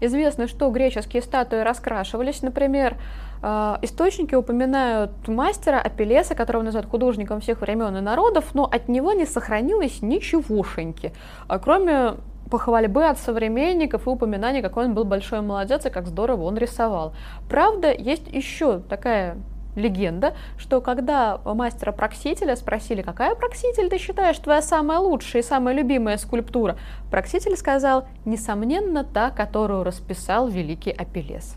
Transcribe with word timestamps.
Известно, 0.00 0.48
что 0.48 0.70
греческие 0.70 1.22
статуи 1.22 1.60
раскрашивались, 1.60 2.42
например, 2.42 2.96
э, 3.42 3.76
источники 3.82 4.34
упоминают 4.34 5.28
мастера 5.28 5.80
Апеллеса, 5.80 6.34
которого 6.34 6.62
называют 6.62 6.90
художником 6.90 7.40
всех 7.40 7.60
времен 7.60 7.96
и 7.96 8.00
народов, 8.00 8.54
но 8.54 8.64
от 8.64 8.88
него 8.88 9.12
не 9.12 9.26
сохранилось 9.26 10.02
ничегошеньки, 10.02 11.12
а 11.48 11.58
кроме 11.58 12.14
похвальбы 12.50 13.04
от 13.04 13.18
современников 13.18 14.06
и 14.06 14.10
упоминаний, 14.10 14.60
какой 14.60 14.86
он 14.86 14.94
был 14.94 15.04
большой 15.04 15.40
молодец 15.40 15.86
и 15.86 15.90
как 15.90 16.06
здорово 16.06 16.42
он 16.42 16.58
рисовал. 16.58 17.14
Правда, 17.48 17.92
есть 17.92 18.26
еще 18.26 18.80
такая 18.80 19.36
легенда, 19.76 20.34
что 20.58 20.80
когда 20.80 21.38
мастера 21.44 21.92
Проксителя 21.92 22.56
спросили, 22.56 23.02
какая 23.02 23.34
Прокситель 23.34 23.88
ты 23.88 23.98
считаешь 23.98 24.38
твоя 24.38 24.62
самая 24.62 24.98
лучшая 24.98 25.42
и 25.42 25.44
самая 25.44 25.74
любимая 25.74 26.16
скульптура, 26.16 26.76
Прокситель 27.10 27.56
сказал, 27.56 28.06
несомненно, 28.24 29.04
та, 29.04 29.30
которую 29.30 29.84
расписал 29.84 30.48
великий 30.48 30.90
Апеллес. 30.90 31.56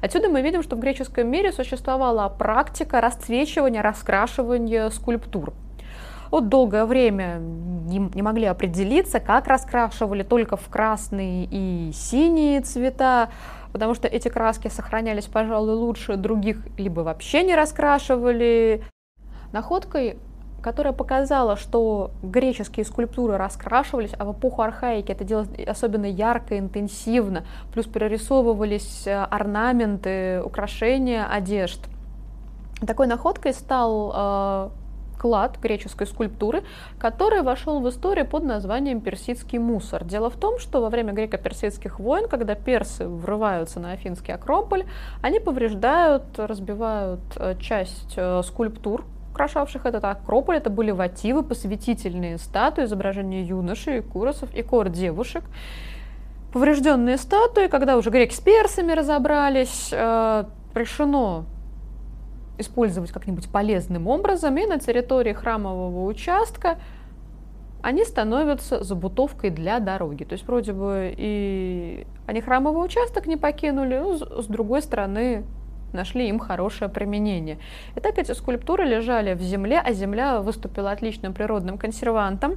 Отсюда 0.00 0.28
мы 0.28 0.42
видим, 0.42 0.62
что 0.62 0.76
в 0.76 0.80
греческом 0.80 1.28
мире 1.28 1.52
существовала 1.52 2.28
практика 2.28 3.00
расцвечивания, 3.00 3.82
раскрашивания 3.82 4.90
скульптур. 4.90 5.52
Вот 6.32 6.48
долгое 6.48 6.86
время 6.86 7.36
не, 7.40 7.98
не 7.98 8.22
могли 8.22 8.46
определиться, 8.46 9.20
как 9.20 9.46
раскрашивали 9.46 10.22
только 10.22 10.56
в 10.56 10.66
красные 10.70 11.46
и 11.50 11.92
синие 11.92 12.62
цвета, 12.62 13.28
потому 13.70 13.92
что 13.92 14.08
эти 14.08 14.28
краски 14.28 14.68
сохранялись, 14.68 15.26
пожалуй, 15.26 15.74
лучше 15.74 16.16
других, 16.16 16.66
либо 16.78 17.00
вообще 17.00 17.42
не 17.42 17.54
раскрашивали. 17.54 18.82
Находкой 19.52 20.18
которая 20.62 20.92
показала, 20.92 21.56
что 21.56 22.12
греческие 22.22 22.86
скульптуры 22.86 23.36
раскрашивались, 23.36 24.12
а 24.16 24.24
в 24.24 24.32
эпоху 24.32 24.62
архаики 24.62 25.10
это 25.10 25.24
делалось 25.24 25.50
особенно 25.66 26.06
ярко, 26.06 26.56
интенсивно, 26.56 27.44
плюс 27.74 27.86
перерисовывались 27.86 29.08
э, 29.08 29.24
орнаменты, 29.24 30.40
украшения 30.40 31.26
одежд. 31.26 31.80
Такой 32.86 33.08
находкой 33.08 33.54
стал 33.54 34.12
э, 34.14 34.81
клад 35.22 35.58
греческой 35.62 36.08
скульптуры, 36.08 36.64
который 36.98 37.42
вошел 37.42 37.80
в 37.80 37.88
историю 37.88 38.26
под 38.26 38.42
названием 38.42 39.00
персидский 39.00 39.58
мусор. 39.58 40.02
Дело 40.04 40.30
в 40.30 40.36
том, 40.36 40.58
что 40.58 40.80
во 40.80 40.90
время 40.90 41.12
греко-персидских 41.12 42.00
войн, 42.00 42.26
когда 42.28 42.56
персы 42.56 43.06
врываются 43.06 43.78
на 43.78 43.92
Афинский 43.92 44.32
Акрополь, 44.32 44.84
они 45.22 45.38
повреждают, 45.38 46.24
разбивают 46.36 47.20
э, 47.36 47.54
часть 47.60 48.14
э, 48.16 48.42
скульптур, 48.42 49.04
украшавших 49.30 49.86
этот 49.86 50.04
Акрополь. 50.04 50.56
Это 50.56 50.70
были 50.70 50.90
вативы, 50.90 51.44
посвятительные 51.44 52.38
статуи, 52.38 52.86
изображения 52.86 53.44
юношей, 53.44 54.02
куросов 54.02 54.52
и 54.52 54.62
кор 54.62 54.88
девушек 54.88 55.44
поврежденные 56.52 57.16
статуи, 57.16 57.68
когда 57.68 57.96
уже 57.96 58.10
греки 58.10 58.34
с 58.34 58.40
персами 58.40 58.92
разобрались, 58.92 59.88
э, 59.90 60.44
решено 60.74 61.46
использовать 62.62 63.12
как-нибудь 63.12 63.50
полезным 63.50 64.08
образом, 64.08 64.56
и 64.56 64.66
на 64.66 64.78
территории 64.78 65.34
храмового 65.34 66.06
участка 66.06 66.78
они 67.82 68.04
становятся 68.04 68.82
забутовкой 68.82 69.50
для 69.50 69.78
дороги. 69.80 70.24
То 70.24 70.32
есть 70.32 70.46
вроде 70.46 70.72
бы 70.72 71.14
и 71.16 72.06
они 72.26 72.40
храмовый 72.40 72.84
участок 72.84 73.26
не 73.26 73.36
покинули, 73.36 73.98
но 73.98 74.16
с 74.16 74.46
другой 74.46 74.82
стороны 74.82 75.44
нашли 75.92 76.28
им 76.28 76.38
хорошее 76.38 76.90
применение. 76.90 77.58
И 77.96 78.00
так 78.00 78.18
эти 78.18 78.32
скульптуры 78.32 78.84
лежали 78.84 79.34
в 79.34 79.40
земле, 79.40 79.80
а 79.84 79.92
земля 79.92 80.40
выступила 80.40 80.90
отличным 80.90 81.32
природным 81.32 81.78
консервантом. 81.78 82.56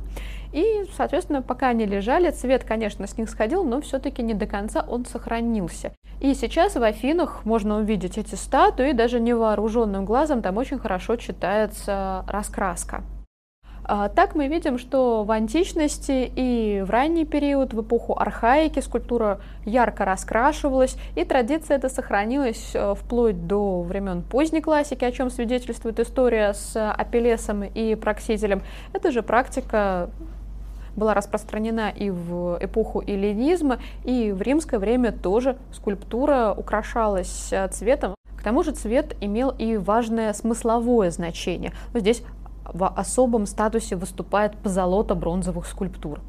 И, 0.54 0.86
соответственно, 0.96 1.42
пока 1.42 1.70
они 1.70 1.86
лежали, 1.86 2.30
цвет, 2.32 2.64
конечно, 2.64 3.08
с 3.08 3.18
них 3.18 3.30
сходил, 3.30 3.64
но 3.64 3.82
все-таки 3.82 4.24
не 4.24 4.34
до 4.34 4.46
конца 4.46 4.86
он 4.88 5.06
сохранился. 5.06 5.92
И 6.22 6.34
сейчас 6.34 6.76
в 6.76 6.84
Афинах 6.84 7.46
можно 7.46 7.78
увидеть 7.78 8.18
эти 8.18 8.36
статуи, 8.36 8.94
даже 8.94 9.20
невооруженным 9.20 10.06
глазом 10.06 10.42
там 10.42 10.58
очень 10.58 10.80
хорошо 10.80 11.18
читается 11.18 12.24
раскраска. 12.28 13.04
А, 13.88 14.10
так 14.10 14.34
мы 14.34 14.48
видим, 14.48 14.80
что 14.80 15.24
в 15.24 15.32
античности 15.32 16.32
и 16.36 16.82
в 16.82 16.90
ранний 16.90 17.24
период, 17.26 17.74
в 17.74 17.82
эпоху 17.82 18.18
архаики, 18.18 18.80
скульптура 18.80 19.40
ярко 19.64 20.06
раскрашивалась, 20.06 20.98
и 21.16 21.24
традиция 21.24 21.78
эта 21.78 21.90
сохранилась 21.90 22.72
э, 22.74 22.96
вплоть 22.96 23.46
до 23.46 23.84
времен 23.84 24.24
поздней 24.24 24.62
классики, 24.62 25.06
о 25.06 25.12
чем 25.12 25.30
свидетельствует 25.30 26.00
история 26.00 26.54
с 26.54 26.76
Апеллесом 26.76 27.64
и 27.64 27.94
Проксителем. 27.94 28.64
Эта 28.92 29.12
же 29.12 29.22
практика 29.22 30.10
была 30.96 31.14
распространена 31.14 31.92
и 31.96 32.10
в 32.10 32.58
эпоху 32.62 33.04
эллинизма, 33.06 33.78
и 34.04 34.32
в 34.32 34.42
римское 34.42 34.80
время 34.80 35.12
тоже 35.12 35.58
скульптура 35.72 36.56
украшалась 36.58 37.50
э, 37.52 37.68
цветом. 37.68 38.16
К 38.36 38.42
тому 38.42 38.64
же 38.64 38.72
цвет 38.72 39.16
имел 39.22 39.50
и 39.50 39.78
важное 39.78 40.34
смысловое 40.34 41.12
значение. 41.12 41.72
Здесь 41.94 42.24
в 42.66 42.88
особом 42.88 43.46
статусе 43.46 43.96
выступает 43.96 44.58
позолота 44.58 45.16
бронзовых 45.16 45.66
скульптур. 45.66 46.20